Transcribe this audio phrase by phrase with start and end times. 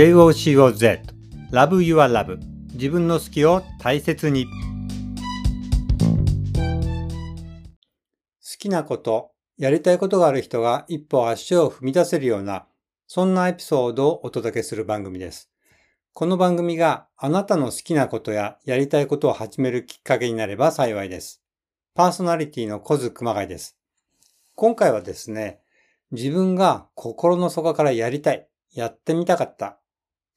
[0.00, 1.02] JOCOZ
[1.52, 2.38] Love Your Love
[2.72, 4.46] 自分の好きを大切に。
[4.46, 4.50] 好
[8.58, 12.64] きなことやりたいことがある人が一歩足を踏み出せるような
[13.08, 15.50] そんなエピソードをお届けする番組です。
[16.14, 21.42] この番組があなたの好きなことややりたいことを始めるきっかけになれば幸いです。
[21.94, 23.76] パーソナリティの小津熊谷です。
[24.54, 25.60] 今回はですね
[26.10, 29.79] 自分が心の底からやりたいやってみたかった。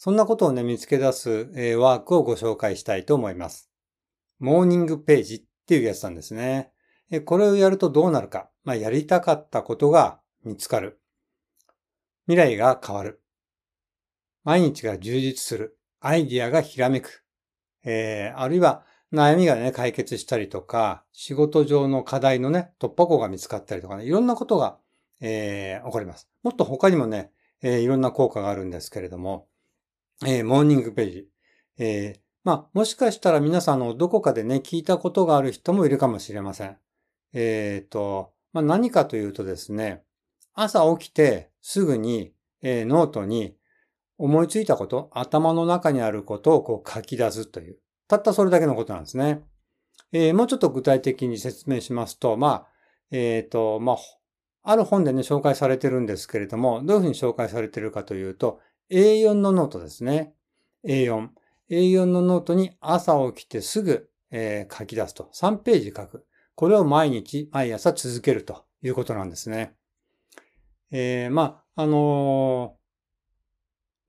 [0.04, 3.72] そんなことをね、見つけ出す、えワークをご紹介したいと思います。
[4.38, 6.74] モーニングページっていうやつなんですね。
[7.10, 8.50] えこれをやるとどうなるか。
[8.66, 11.00] まあ、やりたかったことが見つかる。
[12.26, 13.24] 未来が変わる。
[14.44, 15.80] 毎日が充実する。
[16.02, 17.24] アイディアがひらめく。
[17.86, 18.84] えー、あるいは
[19.14, 24.78] 悩みがね、解決したりとか、仕事上の課題のね、突破口が見つかったりとかね、いろんなことが、
[25.22, 26.28] えー、起こります。
[26.44, 29.48] もっと他にもね、えー、いろんな効果があるんですけれども、
[30.26, 31.28] えー、モーニングページ。
[31.78, 36.78] えー、まあ、もしかしたら皆さんのどこかでね、聞いたことがある人もいるかもしれません。
[37.34, 40.04] えっ、と、まあ、何かというとですね、
[40.54, 43.56] 朝起きてすぐに、えー、ノートに
[44.18, 49.44] 思いついたこと、頭の中にあることをこう書き出すという、たったそれだけのことなんですね。
[50.12, 52.68] えー、もうちょっと具体的に説明しますと、まあ、
[53.12, 53.98] えっ、ー、と、まあ、
[54.66, 58.60] ある本でね、紹介されてるんですけれども、どういうふうに紹介されてるかというと、
[58.94, 60.34] A4 のノートですね。
[60.86, 61.30] A4。
[61.72, 65.32] A4 のノートに朝起きてすぐ、えー、書き出すと。
[65.34, 66.26] 3ページ書く。
[66.56, 69.76] これを毎日、毎朝続けるということなんですね。
[70.92, 72.78] えー、まあ、あの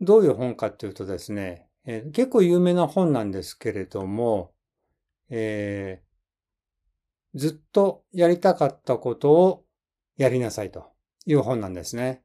[0.03, 4.53] ー、どういう本かっていうとですね、えー、結構有名な本なんですけれども、
[5.31, 9.65] えー、ずっとやりたかったことを
[10.19, 10.93] やりなさいと
[11.25, 12.23] いう本なんですね。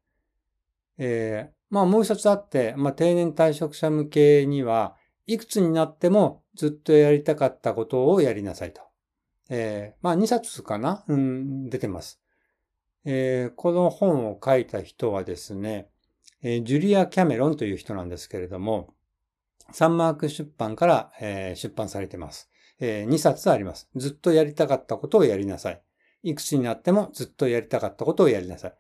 [0.98, 4.96] え、まあもう一つあって、まあ定年退職者向けには、
[5.28, 8.82] いくつになってもずっとやりたかったことをやりなさいと。
[9.50, 12.20] えー、まあ2冊かなうん、出てます。
[13.06, 15.90] えー、この本を書いた人はですね、
[16.42, 18.94] えー、ジュリア・キャメロンという人なんですけれども、
[19.72, 22.50] サンマーク出版から、えー、出版されてます。
[22.80, 23.90] えー、2冊あります。
[23.96, 25.82] ずっとやりたかったことをやりなさい。
[26.24, 28.74] いくつになってもずっとやりたかったことをやりなさい。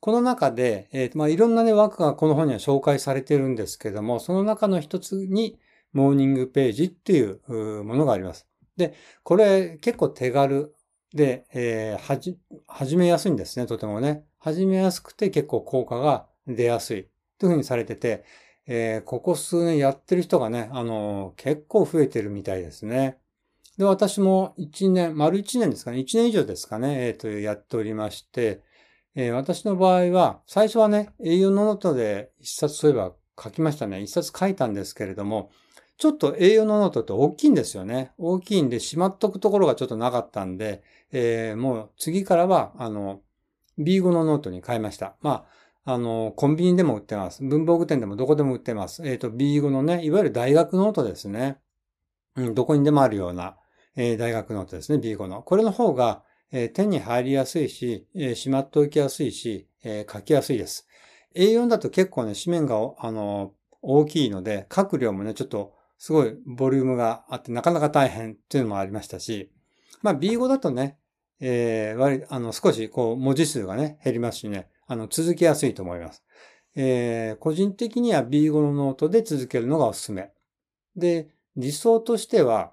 [0.00, 5.58] この中で、えー、まあ、いろんなね、枠がこの本には紹介されてるんですけども、その中の一つに、
[5.92, 7.40] モーニングページっていう
[7.84, 8.46] ものがあります。
[8.76, 10.74] で、これ結構手軽
[11.14, 14.24] で、えー、はじ、始めやすいんですね、とてもね。
[14.38, 17.08] 始めやすくて結構効果が出やすい。
[17.38, 18.24] というふうにされてて、
[18.66, 23.18] えー、ここ数年やってる人がね、あのー、結構増えてるみたいですね。
[23.78, 28.62] で、私も1年、丸1年ですかね、1年以上ですかね、え、ー、と、やっておりまして、
[29.18, 34.02] えー、私の場合は、最初はね、A4 のノートで一冊そういえば書きましたね。
[34.02, 35.50] 一冊書いたんですけれども、
[35.96, 38.12] ちょっと A4 のノートって大きいんですよね。
[38.18, 40.82] 大きいんで、しまっとくところがちょっとなかったんで、
[41.12, 43.22] えー、もう次からは、あの、
[43.78, 45.16] B5 のノートに変えました。
[45.22, 45.46] ま
[45.84, 47.42] あ、あの、コンビニでも売ってます。
[47.42, 49.02] 文房具店でもどこでも売ってます。
[49.08, 51.58] えっ、ー、と、B5 のね、いわゆる大学ノートですね。
[52.34, 53.56] うん、どこにでもあるような、
[53.94, 55.42] えー、大学ノートですね、B5 の。
[55.42, 56.22] これの方が、
[56.52, 60.86] え、手に入りやすいし、え、しまっておきやすいし、え、書きやすいです。
[61.34, 63.52] A4 だと結構ね、紙面が、あの、
[63.82, 69.52] 大きいので、書く量もね、ちょっとすごいボリュームがあって、なかなか大変っていうのもありましたし、
[70.02, 70.98] まあ B5 だとね、
[71.40, 76.24] えー、割、あの、少しこう、文字数がね、減りますしね、あの、続けやすいと思います。
[76.74, 80.30] えー、個人的には B5 のノートで続けるのがおすすめ。
[80.94, 82.72] で、理想としては、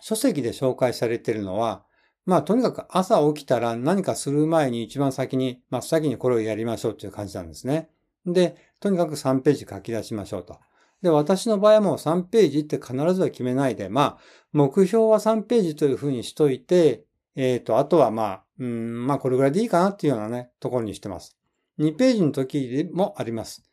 [0.00, 1.84] 書籍で紹介されているのは、
[2.30, 7.90] まあとにかく朝起きたら何かする前に一番先に、真っ先にこれをやりましょうっていう感じなんですね。
[8.24, 10.60] で、とにかく3ページ書き出しましょうと。
[11.02, 14.18] で、私の場合はもう3ページって必ずは決めないで、まあ、
[14.52, 17.02] 目標は3ページというふうにしといて、
[17.34, 21.36] えっ、ー、と、あとはまあ、うん、まあこれぐらいでいいかなっていうようなね、ところにしてます。
[21.80, 23.64] 2ページの時もあります。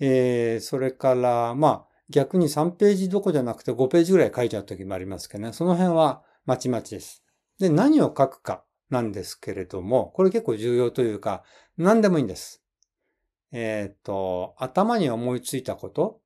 [0.00, 5.54] えー、それから、まあ、逆に3ページどこじゃなくて5ページぐらい書いちゃう時もありますけどね。
[5.54, 7.21] その辺はまちまちです。
[7.62, 11.44] で、何を書くかなんですけれども、これ結構重要というか、
[11.78, 12.60] 何でもいいんです。
[13.52, 16.20] えっ、と、頭に思いついたこと、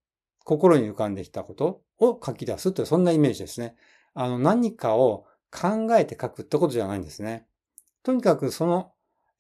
[0.45, 3.77] 心に浮かんできたことを書き出すというそんなイメージですね。
[4.15, 7.47] あの、何かを考えて書くってことじゃないんですね。
[8.03, 8.93] とにかくその、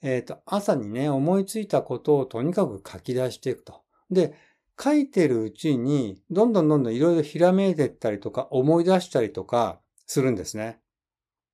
[0.02, 3.84] えっ、と、朝にね、思いついたことをとにかく書き出していくと。
[4.10, 4.34] で、
[4.78, 10.78] 書いてるうちに、どんどんどんどんいろいろひらめいてったりとか、思い出したりとかするんですね。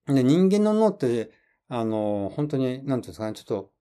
[0.07, 1.31] で、人間の脳って、
[1.69, 3.73] あの、本当に、なんていうんですかね、ちょっと、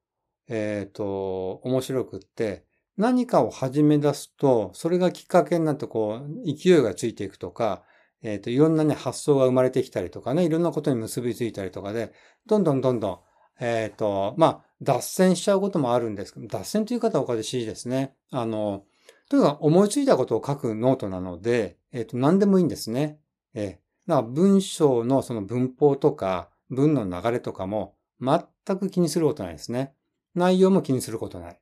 [0.47, 2.65] えっ、ー、と、面白くって、
[2.97, 7.83] 何かを始め出すと、それがきっかけになってこう、勢いがついていくとか、
[8.21, 12.13] えっ、ー、と、いろんなね、発想が生まれてきたりとかね、いろんなことに結びついたりとかで、
[12.45, 13.19] どんどんどんどん、
[13.59, 18.15] えっ、ー、と、まあ、脱線しちゃうこともあるんですけど、脱線という方はおかしいですね。
[18.31, 18.83] あの、
[19.29, 23.19] というか、思いついたことを書くノートなので、えっ、ー、と、何でもいいんですね。
[23.53, 23.79] え、
[24.11, 28.41] だから文章のその文法とか、文の流れとかも、全
[28.77, 29.93] く気にすることないですね。
[30.35, 31.59] 内容も気にすることない。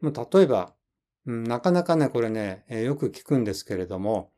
[0.00, 0.72] 例えば、
[1.26, 4.30] うん、なかなかね、これね、えー、よく聞くんですけれども、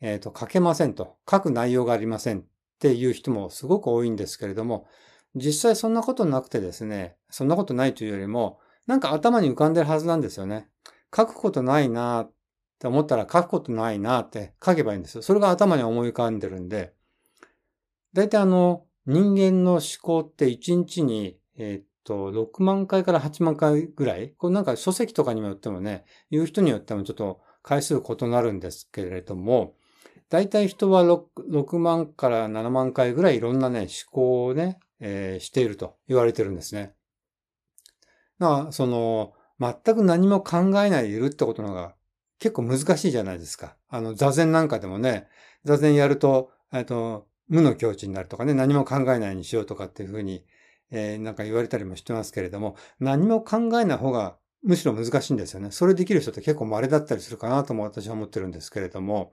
[0.00, 2.44] えっ、ー、と、書けませんと、書く内容がありませんっ
[2.78, 4.86] ていう人もすごく多いんですけれども、
[5.34, 10.68] 実際そんなことなくてですね、そんなことないというよりも、なんか頭に浮かんでるはずなんですよね。
[11.14, 12.32] 書くことないなっ
[12.74, 15.22] って思ったら書くことないなって書けばいいんですよ。
[15.22, 16.92] それが頭に思い浮かんでるんで、
[18.12, 29.74] だいたいあの、人間の思考って1日に、えー、っと、6万回から8万回ぐらいこれなんか書籍とかにもよってもね、言う人によってもちょっと回数異なるんですけれども、
[30.28, 36.94] 大体人は 6, 6万から7万回ぐらいいろんなね、思考をね、えー、していると言われてるんですね。
[38.38, 41.94] まあ、その、全く何も考えないでいるってことのが
[42.44, 43.74] 結構難しいじゃないですか。
[43.88, 45.28] あの、座禅なんかでもね、
[45.64, 50.44] 座禅やると、えっと、無の境地になるとかね、何も考えないにしようとかっていうふうに、
[50.90, 55.70] えー、なんか言われたりもしてますけれども、何も考えない方がむしろ難しいんですよね。
[55.70, 59.32] それできる人って結構稀だったりするかなとも私は思ってるんですけれども、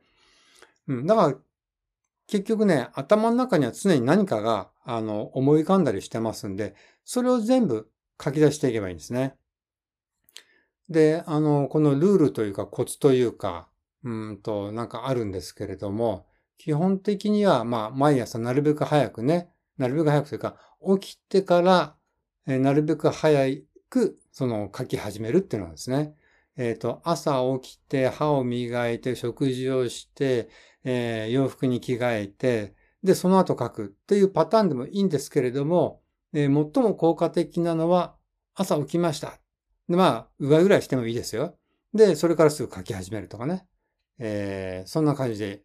[0.87, 1.35] うん、だから、
[2.27, 7.91] 結局ね、頭の中には常に何かが、あの、思い浮かんだりしてますんで、それを全部
[8.23, 9.35] 書き出していけばいいんですね。
[10.91, 13.69] で、あの、このルールというかコツというか、
[14.03, 16.27] うんと、なんかあるんですけれども、
[16.57, 20.57] 基本的には、まあ、毎朝なるべく早くね、なるべく早くというか、
[20.99, 21.95] 起きてから、
[22.47, 23.57] えなるべく早
[23.89, 26.15] く、その、書き始めるっていうのはですね、
[26.57, 30.49] えっ、ー、と、朝起きて、歯を磨いて、食事をして、
[30.83, 36.01] えー、洋服に着替えて、で、その後書くっていうパターンでもいいんですけれども、
[36.33, 38.15] えー、最も効果的なのは、
[38.53, 39.40] 朝起きました。
[39.89, 41.57] で、まあ、上ぐらいしてもいいですよ。
[41.93, 43.67] で、それからすぐ書き始めるとかね。
[44.19, 45.63] えー、そんな感じで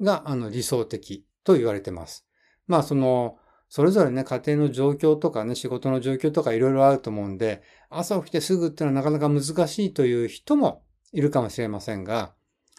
[0.00, 2.26] が、あの、理想的と言われてます。
[2.66, 3.38] まあ、その、
[3.68, 12.34] それぞれね、家庭の状況とかね、仕事の状況とかいろいろあると思うんで、朝起きてすぐっていうのはなかなか難しいという人もいるかもしれませんが、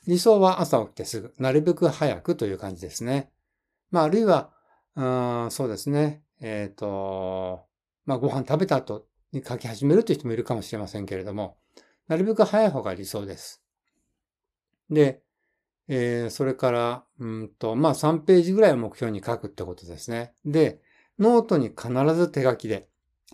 [0.06, 3.30] 理想は朝起きてすぐ、なるべく早くという感じですね。
[3.92, 4.52] まあ、あるいは、
[4.96, 5.04] う
[5.48, 7.66] んそうですね、えっ、ー、と、
[8.06, 11.58] まあ、ご飯食べた後に書き始めるという人もいるかもしれませんけれども、
[12.08, 13.62] なるべく早い方が理想です。
[14.90, 15.22] で、
[15.90, 20.34] えー、それから、うんと、まあ3ページぐらいを目標に書くってことですね。
[20.46, 20.82] で、
[21.20, 22.88] ノートに必ず手書きで、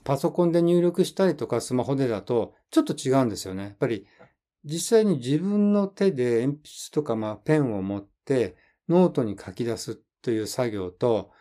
[0.04, 3.64] パソコンで入力したりとかスマホでだとちょっと違うんですよね。
[3.64, 4.08] やっぱり
[4.66, 6.58] 実際に自分の手で鉛筆
[6.92, 8.56] とかまあペンを持って
[8.90, 11.32] ノートに書き出すという作業と、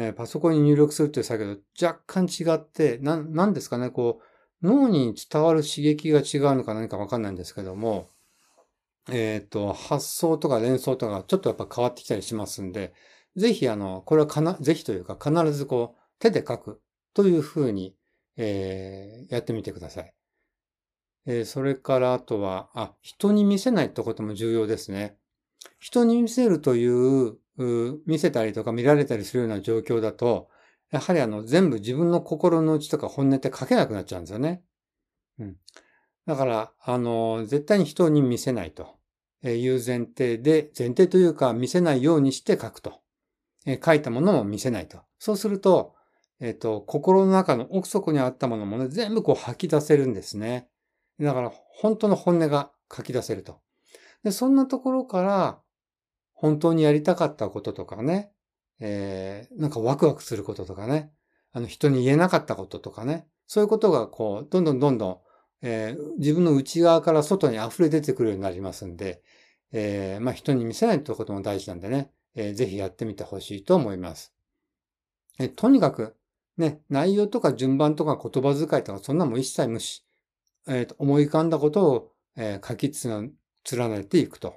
[0.00, 4.20] えー、パソコンに入力するという作業と若干違って、な、なんですかね、こ
[4.62, 8.08] う、脳に伝わる刺激が違うのか何かわかんないんですけども、
[9.10, 12.94] えっ、ー、と、発想とか連想とかちょっとやっぱ変わってきたりしますんで、
[13.36, 16.80] ぜひあの、これはかな、ぜひというか必ずこう、手で書く
[17.12, 17.96] というふうに、
[18.36, 20.14] えー、やってみてください。
[21.26, 25.16] えー、それからあとは、あ、人に見せないってことも重要ですね。
[25.80, 27.36] 人に見せるとい、う
[28.06, 30.48] 見せたりとか見られたりするような状況だと、
[30.90, 34.62] やはりあの、全部自分の心の内とか本音って書けなくなっちゃうんですよね。
[35.38, 35.56] うん。
[36.26, 38.96] だから、あの、絶対に人に見せないと。
[39.44, 43.00] いう前提で、前提というか見せないようにして書くと。
[43.84, 44.98] 書いたものも見せないと。
[45.18, 45.94] そうすると、
[46.40, 50.68] えっ、と、心の中の奥底にあったものもね、全部こう吐き出せるんですね。
[51.20, 53.60] だから、本当の本音が書き出せると。
[54.22, 55.60] で、そんなところから、
[56.38, 58.30] 本当にやりたかったこととかね、
[58.80, 61.10] えー、なんかワクワクすることとかね、
[61.52, 65.18] あの人に言えなかったこととかね、そういうことがこう、どんどんどんどん
[65.62, 69.22] えー、自分の内側から外に溢れ出てくるようになりますんで、
[69.72, 74.32] えー、まあ人に見せないということも大事なんでね、えー、ぜひやってみてほしいと思います。
[75.40, 76.16] えとにかく、
[76.56, 80.04] ね、内容とか順番とか言葉遣いとかそんなも一切無視。
[80.66, 84.56] えー、と思い浮かんだことを、えー書き連ねていくと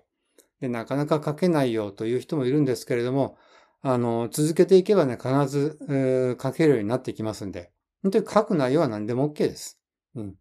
[0.62, 0.70] で。
[0.70, 3.38] なかなか書けないよという人もいるんですけれども、
[3.82, 7.72] あの、続けていけばね、必ず、書けるようになってきますんで、
[8.03, 9.80] 本当に書く内容は何でも OK です。
[10.15, 10.36] うん。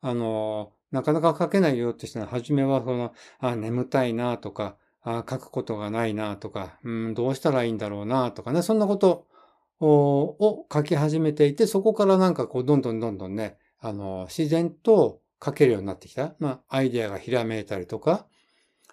[0.00, 9.26] あの、なかなか書けないよって人は、初めはその、あ、眠たいなとか、あ、書くことがないなとか、うん、どうしたらいいんだろうなとかね、そんなこと
[9.80, 16.34] を書き始めていて、そこからなんかこう、どんどんどんどんね、あの、自然と書けるようになってきた。
[16.38, 18.26] まあ、アイデアがひらめいたりとか、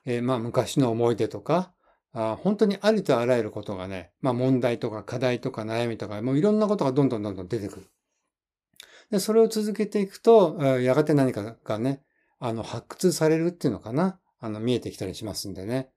[0.08, 1.74] えー、まあ、昔の思い出とか、
[2.14, 7.88] あ本当にありとあらゆることがね、まあ、問題とか課題とか悩みとか、もういろんなことがどんどんどんどん出てくる。
[9.12, 12.02] で、それを続けていくと、やがて何かがね、
[12.40, 14.20] あの、発掘されるっていうのかな。
[14.40, 15.90] あの、見えてきたりしますんでね。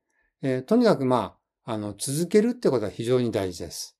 [0.43, 3.97] えー、とにかくまあ、あの、続けるってことは非常に大事です。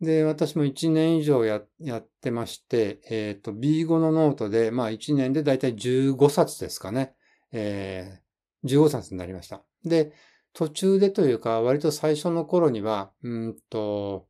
[0.00, 7.14] で、私も1年以上ややってまして、えっ、ー、と、B5 のノートで、まあ1年でだいたい15冊ですかね。
[7.52, 8.25] えー、
[8.66, 9.62] 15冊になりました。
[9.84, 10.12] で、
[10.52, 14.26] 途中でというか、割と最初の頃には、うんと、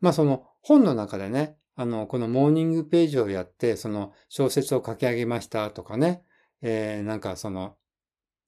[0.00, 6.22] まあその本の中でね、あの、このモーニングページをやって、その小説を書き上げましたとかね、
[6.60, 7.76] えー、なんかその、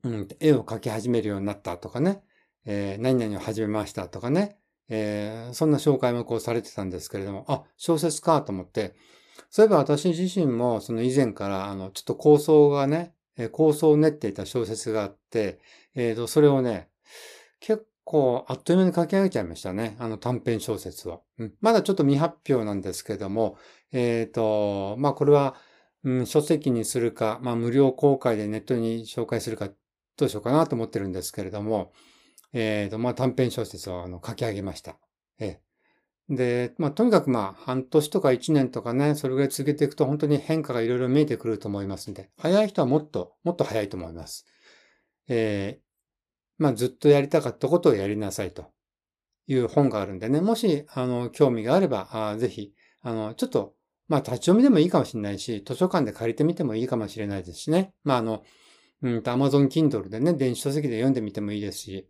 [0.02, 2.22] うん、絵を描き始めるようになったとかね、
[2.66, 8.94] えー、何々を始めましたとかね、えー、そんな紹介もこうされてたんですけれども、あ、小説かと思って、
[9.50, 15.60] そういえば私自身もその以前からあのちょっと構想がね、え構想を練っていた小説があって、
[15.94, 16.88] えー、とそれをね、
[17.60, 19.96] 結構あっという間に書き上げちゃいましたね。
[19.98, 21.22] あの短編小説を。
[21.38, 23.56] うん、まだちょっと未発表なんですけども、
[23.92, 25.56] えっ、ー、と、まあこれは、
[26.04, 29.70] うん、書籍にするか、まあ無料公開でネットに紹介するか、
[30.16, 31.92] どうしようかなと思ってるんですけれども、
[32.52, 34.96] えっ、ー、と、まあ短編小説をあの書き上げました。
[35.38, 35.56] えー、
[36.28, 44.46] で、まあとにかくまあ半年とか一年とかね、それぐらい続けていくと本当に変化がいろいろ見えてくると思いますんで、早い人はもっと、もっと早いと思います。
[45.28, 45.80] え
[46.58, 48.66] まあずっとやりたかったことをやりなさいと
[49.46, 53.74] いう本があるんでね、もし、あの、興味があれば、あぜひ、あの、ちょっと、
[54.08, 57.92] まあ立ち読みでもいいかもしれないし、図書館で借りてみてもいいかもしれないですしね。
[58.04, 58.42] まああの、
[59.02, 62.08] うんと、Amazon Kindle でね、電子書籍で読んでみてもいいですし、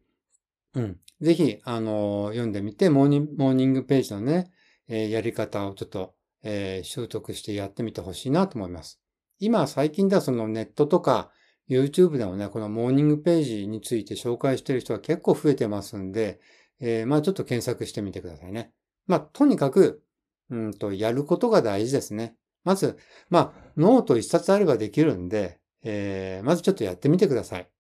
[0.75, 1.01] うん。
[1.21, 4.51] ぜひ、あの、読んでみて、モーニング、モーニングページのね、
[4.89, 9.01] えー、やり方をちょっと、えー、習得してやってみてほしいなと思います。
[9.39, 11.31] 今、最近ではそのネットとか、
[11.69, 16.41] YouTube でもね、このモーニングページについて紹介してる人が結構増えてますんで、
[16.81, 18.73] えー、まあちょっと検索してみてくださいね。
[19.07, 20.03] まあとにかく、
[20.51, 22.37] うんと、やることが大事ですね。
[22.65, 22.99] まず、
[23.31, 27.71] まあノート一冊あればできるんで、えー、まずちょっとやってみてください。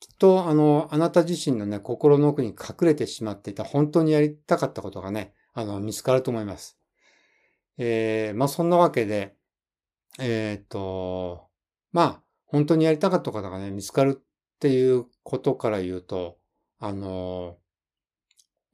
[0.00, 6.78] きっと、あの、あなた自身のね、心の奥に隠れてしまっていた本当にやりたかったことがね、あの、見つかると思います。
[7.78, 9.34] えー、まあそんなわけで、
[10.18, 11.48] えっ、と、
[11.92, 16.38] まあ、本当にやりたかった方がね、見つかるっていうことから言うと、
[16.78, 17.56] あの、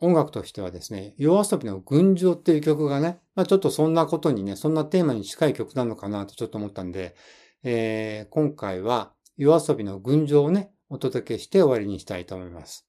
[0.01, 7.15] 音楽としてはですね、夜遊びの群青っていう曲がね、まあちょっとそんなことにね、そんなテーマに近い曲なのかなとちょっと思ったんで、
[7.63, 12.87] えー、今回は夜遊びの群青をね、お届けして終わりにしたいと思います。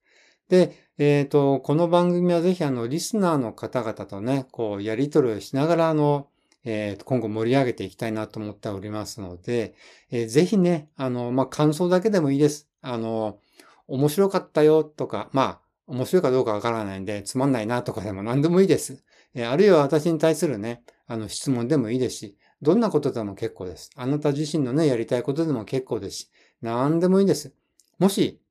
[0.50, 6.28] で、えっ、ー、と、この番組はぜひあの、リスナーの方々とね、こう、やりとりをしながら、あの、
[6.66, 9.74] えー、今後盛り上げていきたいなと思っておりますので、
[10.12, 12.68] えー、ぜひね、あの、まあ、感想だけでもいいです。
[12.82, 13.40] あの、
[13.88, 19.02] 面白かったよとか、まあ、面白いかどうかわからないんで、つまんないなとかでも何でもいいです。
[19.34, 23.92] えー、あるいは私に対するね、あの、質問でもいいですし、どんなことでも結構です。
[23.96, 26.32] あなた自身のね、やりたいことでも結構ですし、
[26.62, 27.54] 何でもいいです。
[28.00, 28.42] もし、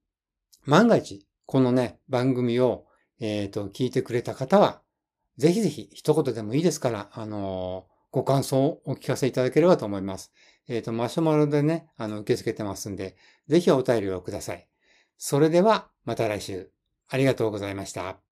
[0.64, 2.86] 万が一、このね、番組を、
[3.20, 4.82] えっ、ー、と、聞いてくれた方は、
[5.36, 10.32] ぜひぜひ一言でもいいですから、あのご感想をお聞かせいただければと思います。
[10.68, 13.16] えっ、ー、と、マシュマロでね、あの、受け付けてますんで、
[13.48, 14.68] ぜひお便りをください。
[15.16, 16.70] それでは、また来週。
[17.08, 18.31] ありがとうございました。